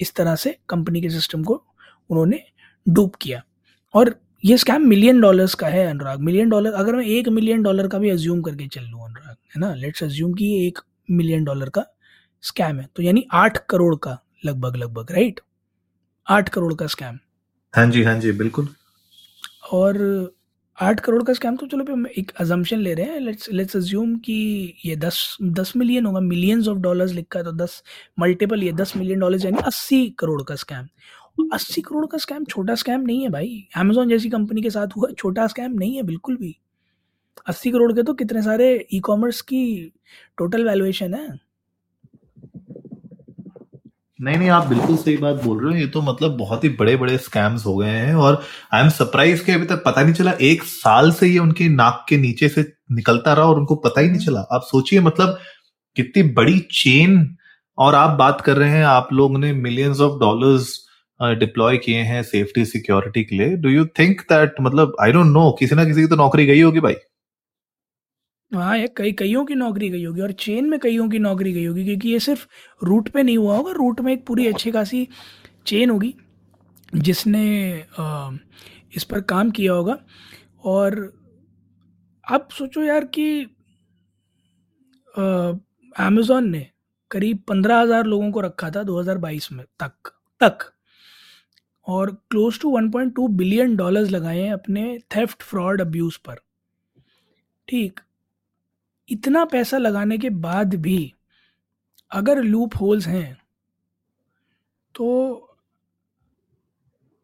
इस 0.00 0.14
तरह 0.14 0.34
से 0.36 0.56
कंपनी 0.68 1.00
के 1.00 1.10
सिस्टम 1.10 1.44
को 1.44 1.62
उन्होंने 2.10 2.42
डूब 2.86 3.14
किया। 3.22 3.42
और 3.94 4.14
ये 4.44 4.56
स्कैम 4.58 4.86
मिलियन 4.88 5.20
डॉलर्स 5.20 5.54
का 5.54 5.68
है 5.68 5.86
अनुराग। 5.86 6.20
मिलियन 6.20 6.48
डॉलर 6.48 6.72
अगर 6.72 6.96
मैं 6.96 7.04
एक 7.06 7.28
मिलियन 7.28 7.62
डॉलर 7.62 7.88
का 7.88 7.98
भी 7.98 8.10
अज्यूम 8.10 8.42
करके 8.42 8.66
चल 8.68 8.84
लूँ 8.84 9.04
अनुराग, 9.04 9.36
है 9.54 9.60
ना? 9.60 9.74
लेट्स 9.74 10.02
अज्यूम 10.04 10.34
कि 10.34 10.66
एक 10.66 10.78
मिलियन 11.10 11.44
डॉलर 11.44 11.68
का 11.68 11.84
स्कैम 12.46 12.80
है। 12.80 12.88
तो 12.96 13.02
यानी 13.02 13.26
आठ 13.34 13.58
करोड़ 13.70 13.94
का 14.02 14.18
लगभग 14.44 14.76
लगभग 14.76 15.12
राइट 15.12 15.40
आठ 16.26 16.48
करोड़ 16.48 16.74
का 16.74 16.86
स्कैम 16.86 17.18
हाँ 17.74 17.86
जी 17.90 18.02
हाँ 18.02 18.18
जी 18.20 18.32
बिल्कुल। 18.34 18.68
और 19.72 19.96
आठ 20.78 21.00
करोड़ 21.00 21.22
का 21.22 21.32
स्कैम 21.32 21.56
तो 21.56 21.66
चलो 21.66 21.84
हम 21.92 22.06
एक 22.08 22.30
अजम्पशन 22.40 22.78
ले 22.78 22.92
रहे 22.94 23.06
हैं। 23.06 23.20
लेट्स 23.20 23.50
लेट्स 23.50 23.76
अज्यूम 23.76 24.14
कि 24.18 24.34
ये 24.84 24.96
दस 24.96 25.36
दस 25.42 25.72
मिलियन 25.76 26.06
होगा 26.06 26.20
मिलियंस 26.20 26.68
ऑफ़ 26.68 26.78
डॉलर्स 26.78 27.12
लिखा 27.12 27.38
है 27.38 27.44
तो 27.44 27.52
दस 27.54 27.82
मल्टीपल 28.18 28.62
ये 28.62 28.72
दस 28.72 28.96
मिलियन 28.96 29.20
डॉलर्स 29.20 29.44
यानी 29.44 29.58
अस्सी 29.64 30.08
करोड़ 30.18 30.42
का 30.42 30.54
स्कैम 30.54 30.86
अस्सी 31.54 31.80
करोड़ 31.82 32.04
का 32.06 32.18
स्कैम 32.18 32.44
छोटा 32.44 32.74
स्कैम 32.74 33.00
नहीं 33.00 33.22
है 33.22 33.28
भाई। 33.28 33.66
अमेजोन 33.76 34.08
जैसी 34.08 34.30
कंपनी 34.30 34.62
के 34.62 34.70
साथ 34.70 34.96
हुआ 34.96 35.10
छोटा 35.12 35.46
स्कैम 35.46 35.72
नहीं 35.72 35.96
है 35.96 36.02
बिल्कुल 36.02 36.36
भी। 36.36 36.56
अस्सी 37.46 37.70
करोड़ 37.70 37.92
के 37.92 38.02
तो 38.02 38.14
कितने 38.14 38.42
सारे 38.42 38.68
ई 38.94 39.00
कॉमर्स 39.00 39.40
की 39.40 39.92
टोटल 40.38 40.64
वैल्यूएशन 40.68 41.14
है। 41.14 41.28
नहीं 44.18 44.36
नहीं 44.38 44.48
आप 44.48 44.66
बिल्कुल 44.66 44.96
सही 44.96 45.16
बात 45.16 45.42
बोल 45.42 45.58
रहे 45.60 45.72
हो। 45.72 45.78
ये 45.78 45.86
तो 45.86 46.00
मतलब 46.02 46.36
बहुत 46.36 46.64
ही 46.64 46.68
बड़े 46.78 46.96
बड़े 46.96 47.16
स्कैम्स 47.18 47.64
हो 47.66 47.76
गए 47.76 47.88
हैं 47.88 48.14
और 48.16 48.40
आई 48.74 48.82
एम 48.82 48.88
सरप्राइज़ 48.90 49.44
के 49.44 49.52
अभी 49.52 49.66
तक 49.66 49.82
पता 49.84 50.02
नहीं 50.02 50.14
चला। 50.14 50.32
एक 50.42 50.62
साल 50.64 51.10
से 51.12 51.28
ये 51.28 51.38
उनके 51.38 51.68
नाक 51.68 52.04
के 52.08 52.16
नीचे 52.16 52.48
से 52.48 52.64
निकलता 52.92 53.32
रहा 53.32 53.46
और 53.46 53.58
उनको 53.58 53.74
पता 53.76 54.00
ही 54.00 54.08
नहीं 54.08 54.20
चला। 54.20 54.40
आप 54.52 54.62
सोचिए 54.64 55.00
मतलब 55.00 55.38
कितनी 55.96 56.22
बड़ी 56.32 56.58
चेन 56.72 57.36
और 57.78 57.94
आप 57.94 58.16
बात 58.18 58.40
कर 58.40 58.56
रहे 58.56 58.70
हैं 58.70 58.84
आप 58.86 59.08
लोग 59.12 59.38
ने 59.38 59.52
मिलियंस 59.52 60.00
ऑफ़ 60.00 60.18
डॉलर्स 60.20 60.74
डिप्लॉय 61.20 61.76
किए 61.76 62.00
हैं 62.02 62.22
सेफ्टी 62.22 62.64
सिक्योरिटी 62.64 63.24
के 63.24 63.36
लिए। 63.36 63.56
डू 63.56 63.68
यू 63.68 63.84
थिंक 63.98 64.20
दैट 64.32 64.54
मतलब 64.60 64.96
आई 65.02 65.12
डोंट 65.12 65.26
नो 65.26 65.50
किसी 65.58 65.74
ना 65.74 65.84
किसी 65.84 66.00
की 66.00 66.06
तो 66.06 66.16
नौकरी 66.16 66.46
गई 66.46 66.60
होगी 66.60 66.80
भाई। 66.80 66.94
हाँ 68.52 68.76
ये 68.78 68.88
कई 68.96 69.12
कईयों 69.12 69.44
की 69.44 69.54
नौकरी 69.54 69.88
गई 69.90 70.04
होगी 70.04 70.20
और 70.20 70.32
चेन 70.40 70.68
में 70.70 70.78
कईयों 70.80 71.08
की 71.10 71.18
नौकरी 71.18 71.52
गई 71.52 71.64
होगी 71.64 71.84
क्योंकि 71.84 72.08
ये 72.08 72.18
सिर्फ़ 72.20 72.46
रूट 72.82 73.08
पे 73.08 73.22
नहीं 73.22 73.38
हुआ 73.38 73.56
होगा 73.56 73.72
रूट 73.72 74.00
में 74.00 74.12
एक 74.12 74.24
पूरी 74.26 74.46
अच्छी 74.46 74.70
खासी 74.70 75.06
चेन 75.66 75.90
होगी 75.90 76.14
जिसने 76.94 77.44
इस 78.96 79.04
पर 79.10 79.20
काम 79.22 79.50
किया 79.50 79.72
होगा। 79.72 79.98
और 80.64 80.94
अब 82.24 82.48
सोचो 82.52 82.82
यार 82.82 83.04
कि 83.16 83.26
अमेज़ोन 85.96 86.48
ने 86.50 86.66
करीब 87.10 87.42
पंद्रह 87.48 87.80
हज़ार 87.80 88.06
लोगों 88.06 88.30
को 88.32 88.40
रखा 88.40 88.70
था 88.70 88.82
2022 88.84 89.52
में 89.52 89.64
तक 89.80 90.12
तक। 90.40 90.70
और 91.86 92.10
क्लोज 92.30 92.60
टू 92.60 92.70
1.2 92.78 93.28
बिलियन 93.36 93.76
डॉलर्स 93.76 94.10
लगाए 94.10 94.40
हैं 94.40 94.52
अपने 94.52 94.98
थेफ्ट 95.16 95.42
फ्रॉड 95.42 95.80
अब्यूज़ 95.80 96.18
पर। 96.26 96.40
ठीक? 97.68 98.00
इतना 99.08 99.44
पैसा 99.44 99.78
लगाने 99.78 100.18
के 100.18 100.30
बाद 100.30 100.74
भी 100.74 101.12
अगर 102.10 102.42
लूप 102.42 102.74
होल्स 102.80 103.06
हैं 103.06 103.36
तो 104.94 105.06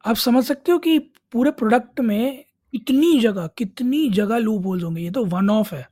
आप 0.04 0.16
समझ 0.16 0.44
सकते 0.44 0.72
हो 0.72 0.78
कि 0.78 0.98
पूरे 1.32 1.50
प्रोडक्ट 1.50 2.00
में 2.00 2.44
इतनी 2.74 3.18
जगह, 3.20 3.46
कितनी 3.58 4.08
जगह 4.10 4.38
लूप 4.38 4.66
होल्स 4.66 4.84
होंगे। 4.84 5.02
ये 5.02 5.10
तो 5.10 5.24
वन 5.24 5.50
ऑफ़ 5.50 5.74
है। 5.74 5.86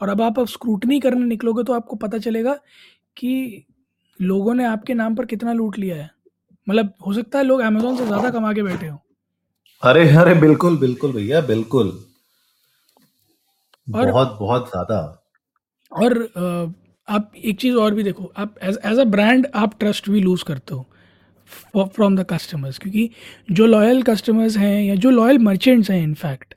और 0.00 0.08
अब 0.08 0.22
आप 0.22 0.38
अब 0.38 0.46
स्क्रूटनी 0.46 0.98
करने 1.00 1.26
निकलोगे 1.26 1.62
तो 1.64 1.72
आपको 1.72 1.96
पता 1.96 2.18
चलेगा 2.18 2.54
कि 3.16 3.64
लोगों 4.20 4.54
ने 4.54 4.64
आपके 4.64 4.94
नाम 4.94 5.14
पर 5.14 5.26
कितना 5.26 5.52
लूट 5.52 5.78
लिया 5.78 5.96
है। 5.96 6.10
मतलब 6.66 6.92
हो 7.06 7.12
सकता 7.12 7.38
है 7.38 7.44
लोग 7.44 7.60
अमेजोन 7.60 7.96
से 7.96 8.06
ज़्यादा 8.06 8.30
कमा 8.30 8.52
के 8.52 8.62
बैठे 8.62 8.86
हो। 8.86 8.98
अरे 9.82 10.08
अरे, 10.10 10.34
बिल्कुल 10.34 10.76
बिल्कुल 10.78 11.12
भैया, 11.12 11.40
बिल्कुल। 11.40 11.90
और 13.88 14.10
बहुत 14.12 14.36
बहुत 14.40 14.68
ज़्यादा। 14.68 14.98
और 15.92 16.74
आप 17.08 17.32
एक 17.36 17.58
चीज़ 17.60 17.76
और 17.76 17.94
भी 17.94 18.02
देखो 18.02 18.32
आप 18.36 18.54
एज 18.62 18.78
एज 18.84 18.98
अ 18.98 19.04
ब्रांड 19.06 19.46
आप 19.54 19.78
ट्रस्ट 19.78 20.08
भी 20.10 20.20
लूज़ 20.20 20.44
करते 20.44 20.74
हो 20.74 21.84
फ्रॉम 21.86 22.16
द 22.16 22.26
कस्टमर्स 22.30 22.78
क्योंकि 22.78 23.10
जो 23.50 23.66
लॉयल 23.66 24.02
कस्टमर्स 24.02 24.56
हैं 24.56 24.82
या 24.82 24.94
जो 24.94 25.10
लॉयल 25.10 25.38
मर्चेंट्स 25.38 25.90
हैं 25.90 26.02
इनफैक्ट 26.02 26.54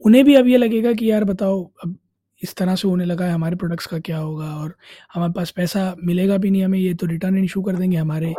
उन्हें 0.00 0.24
भी 0.24 0.34
अब 0.34 0.46
ये 0.46 0.56
लगेगा 0.56 0.92
कि 0.92 1.10
यार 1.10 1.24
बताओ 1.24 1.62
अब 1.84 1.96
इस 2.42 2.54
तरह 2.56 2.74
से 2.76 2.88
होने 2.88 3.04
लगा 3.04 3.24
है 3.24 3.32
हमारे 3.32 3.56
प्रोडक्ट्स 3.56 3.86
का 3.86 3.98
क्या 3.98 4.18
होगा 4.18 4.46
और 4.54 4.74
हमारे 5.14 5.32
पास 5.32 5.50
पैसा 5.50 5.94
मिलेगा 6.04 6.36
भी 6.36 6.50
नहीं 6.50 6.64
हमें 6.64 6.78
ये 6.78 6.94
तो 6.94 7.06
रिटर्न 7.06 7.44
इशू 7.44 7.62
कर 7.62 7.76
देंगे 7.76 7.96
हमारे 7.96 8.34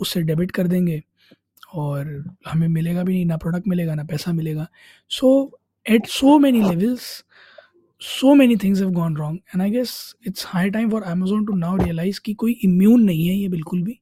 उससे 0.00 0.22
डेबिट 0.22 0.50
कर 0.50 0.66
देंगे 0.68 1.02
और 1.74 2.24
हमें 2.48 2.66
मिलेगा 2.68 3.02
भी 3.02 3.12
नहीं 3.12 3.26
ना 3.26 3.36
प्रोडक्ट 3.36 3.68
मिलेगा 3.68 3.94
ना 3.94 4.04
पैसा 4.04 4.32
मिलेगा। 4.32 4.66
So 5.10 5.30
at 5.86 6.06
so 6.08 6.38
many 6.38 6.62
levels 6.62 7.08
so 8.02 8.34
many 8.34 8.56
things 8.56 8.80
have 8.80 8.90
gone 8.92 9.16
wrong 9.16 9.38
and 9.54 9.62
I 9.62 9.70
guess 9.70 10.14
it's 10.26 10.46
high 10.46 10.70
time 10.70 10.90
for 10.90 11.02
Amazon 11.02 11.44
to 11.46 11.54
now 11.56 11.76
realise 11.76 12.20
कि 12.24 12.34
कोई 12.34 12.52
इम्यून 12.64 13.02
नहीं 13.02 13.26
है 13.28 13.34
ये 13.34 13.48
बिल्कुल 13.48 13.82
भी। 13.82 13.98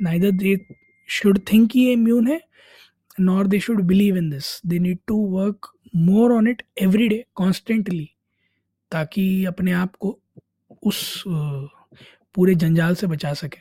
नाइदर 0.00 0.30
दे 0.32 0.56
शुड 1.08 1.38
थिंक 1.52 1.70
कि 1.70 1.80
ये 1.80 1.92
इम्यून 1.92 2.28
है 2.28 2.40
nor 3.20 3.46
they 3.46 3.60
should 3.60 3.80
believe 3.84 4.16
in 4.16 4.30
this 4.30 4.60
they 4.66 4.78
need 4.78 4.98
to 5.06 5.16
work 5.30 5.72
more 5.96 6.32
on 6.32 6.48
it 6.48 6.62
every 6.82 7.08
day 7.08 7.24
constantly 7.34 8.08
ताकि 8.92 9.44
अपने 9.44 9.72
आप 9.72 9.96
को 9.96 10.18
उस 10.82 11.22
पूरे 11.26 12.54
जंजाल 12.54 12.94
से 12.94 13.06
बचा 13.06 13.32
सके। 13.34 13.60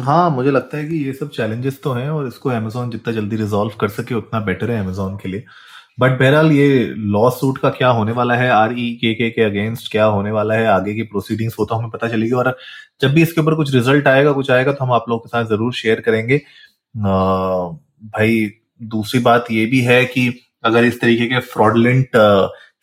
हाँ 0.00 0.30
मुझे 0.30 0.50
लगता 0.50 0.78
है 0.78 0.88
कि 0.88 0.96
ये 0.96 1.12
सब 1.12 1.30
चैलेंजेस 1.30 1.80
तो 1.82 1.92
हैं 1.92 2.08
और 2.10 2.26
इसको 2.28 2.50
अमेजोन 2.50 2.90
जितना 2.90 3.12
जल्दी 3.14 3.36
रिजोल्व 3.36 3.76
कर 3.80 3.88
सके, 3.88 4.14
उतना 4.14 4.40
बेटर 4.40 4.70
है 4.70 4.78
अमेजोन 4.80 5.16
के 5.16 5.28
लिए। 5.28 5.44
बट 5.98 6.18
बहरहाल 6.18 6.50
ये 6.52 6.84
लॉ 7.12 7.28
सूट 7.30 7.58
का 7.58 7.70
क्या 7.70 7.88
होने 7.90 8.12
वाला 8.12 8.34
है? 8.36 8.48
आर 8.50 8.72
ई 8.78 8.90
के 9.02 9.12
के 9.14 9.30
के 9.30 9.42
अगेंस्ट 9.42 9.90
क्या 9.92 10.04
होने 10.06 10.30
वाला 10.30 10.54
है? 10.54 10.66
आगे 10.68 10.94
की 10.94 11.02
प्रोसीडिंग्स 11.04 11.56
वो 11.58 11.64
तो 11.66 11.74
हमें 11.74 11.90
पता 11.90 12.08
चलेगी 12.08 12.32
और 12.34 12.56
जब 13.00 13.12
भी 13.14 13.22
इसके 13.22 13.40
ऊपर 13.40 13.54
कुछ 13.54 13.74
रिज़ल्ट 13.74 14.08
आएगा, 14.08 14.32
कुछ 14.32 14.50
आएगा 14.50 14.72
तो 14.72 14.84
हम 14.84 14.92
आप 14.92 15.04
लोगों 15.08 15.20
के 15.20 15.28
साथ 15.28 15.44
ज़रूर 15.46 15.72
शेयर 15.74 16.00
करेंगे। 16.00 16.40
भाई, 16.96 18.50
दूसरी 18.84 19.20
बात 19.20 19.46
ये 19.50 19.66
भी 19.66 19.80
है 19.82 20.04
कि 20.06 20.28
अगर 20.64 20.84
इस 20.84 21.00
तरीके 21.00 21.26
के 21.26 21.40
फ्रॉडलेंट 21.42 22.16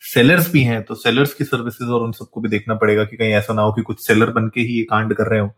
सेलर्स 0.04 0.50
भी 0.52 0.62
हैं 0.62 0.82
तो 0.84 0.94
सेलर्स 0.94 1.34
की 1.34 1.44
सर्विसेज़ 1.44 1.90
और 1.90 2.02
उन 2.02 2.12
सबको 2.12 2.40
भी 2.40 2.48
देखना 2.48 2.74
पड़ेगा 2.74 3.04
कि 3.04 3.16
कहीं 3.16 3.32
ऐसा 3.34 3.54
ना 3.54 3.62
हो 3.62 3.72
कि 3.72 3.82
कुछ 3.82 4.06
सेलर 4.06 4.30
बन 4.32 4.48
के 4.54 4.60
ही 4.60 4.76
ये 4.78 4.82
कांड 4.90 5.14
कर 5.14 5.26
रहे 5.26 5.40
हो। 5.40 5.50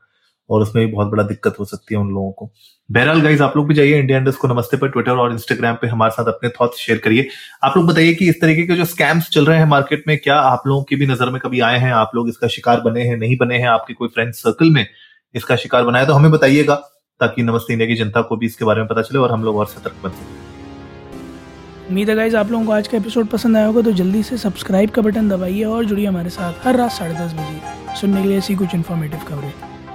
और 0.51 0.63
उसमें 0.63 0.85
भी 0.87 0.93
बहुत 0.93 1.09
बड़ा 1.09 1.23
दिक्कत 1.25 1.55
हो 1.59 1.65
सकती 1.65 1.95
है 1.95 2.01
उन 2.01 2.09
लोगों 2.09 2.31
को। 2.33 2.51
बहरहाल 2.89 3.21
गाइज़ 3.21 3.43
आप 3.43 3.57
लोग 3.57 3.67
भी 3.69 3.75
जाइए 3.75 3.99
इंडिया 3.99 4.19
इंडस्ट 4.19 4.39
को 4.39 4.49
नमस्ते 4.49 4.77
पर 4.77 4.89
ट्विटर 4.89 5.13
और 5.13 5.33
इंस्टाग्राम 5.33 5.77
पे 5.77 5.87
हमारे 5.87 6.11
साथ 6.11 6.27
अपने 6.29 6.49
थॉट्स 6.51 6.79
शेयर 6.79 6.99
करिए। 6.99 7.29
आप 7.65 7.77
लोग 7.77 7.87
बताइए 7.87 8.15
कि 8.15 8.29
इस 8.29 8.41
तरीके 8.41 8.67
के 8.67 8.75
जो 8.75 8.85
स्कैम्स 8.87 9.31
चल 9.31 9.47
रहे 9.47 9.59
हैं 9.59 9.67
मार्केट 9.67 10.05
में, 10.09 10.17
क्या 10.19 10.37
आप 10.37 10.63
लोगों 10.67 10.83
की 10.83 10.97
भी 10.97 11.07
नज़र 11.07 11.31
में 11.31 11.41
कभी 11.41 11.61
आए 11.63 11.79
हैं? 11.79 11.93
आप 11.93 12.11
लोग 12.15 12.29
इसका 12.29 12.49
शिकार 12.49 12.81
बने 12.81 13.03
हैं, 13.03 13.17
नहीं 13.17 13.37
बने 13.37 13.59
हैं? 13.59 13.69
आपके 13.69 13.95
कोई 13.95 14.09
फ्रेंड 14.09 14.33
सर्कल 14.35 14.71
में 14.71 14.87
इसका 15.35 15.57
शिकार 15.57 15.85
बनाया 15.85 16.05
तो 16.05 16.13
हमें 16.13 16.31
बताइएगा, 16.31 16.75
ताकि 17.21 17.43
नमस्ते 17.43 17.73
इंडिया 17.73 17.89
की 17.89 17.95
जनता 17.97 18.23
को 18.23 18.37
भी 18.37 18.47
इसके 18.47 18.65
बारे 18.65 18.81
में 18.81 18.89
पता 18.89 19.03
चले 19.03 19.19
और 19.19 19.33
हम 19.33 19.45
लोग 19.45 19.57
और 19.57 19.67
सतर्क 19.67 20.03
बन 20.05 20.11
सकें। 20.11 20.45
उम्मीद 21.89 22.11
है 22.11 22.15
गाइज़ 22.17 22.37
आप 22.37 22.51
लोगों 22.51 22.67
को 22.67 22.73
आज 22.73 22.89
का 22.89 22.97
एपिसोड 22.97 23.27
पसंद 23.29 23.57
आया 23.57 23.67
होगा 23.67 23.83
तो 23.83 23.93
जल्दी 23.95 24.23
से 24.23 24.39
सब्सक्राइब 24.39 24.91
का 24.91 25.03
बटन 25.03 25.29
दबाइए 25.29 25.65
और 25.65 25.85
जुड़िए 25.85 26.07
हमारे 26.07 26.31
साथ 26.31 26.67
हर 26.67 26.77
रात 26.77 26.91
साढ़े 26.93 27.15
दस 27.17 27.33
बजे। 27.35 27.97
सुनने 28.01 28.23
के 28.23 28.29
लिए 28.29 28.39
ऐसी 28.39 28.55
कुछ 28.55 28.75
इन्फॉर्मेटिव 28.75 29.21
खबरें 29.29 29.53